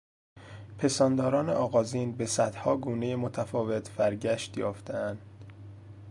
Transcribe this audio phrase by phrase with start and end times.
[0.77, 5.21] پستانداران آغازین به صدها گونهی متفاوت فرگشت یافتهاند.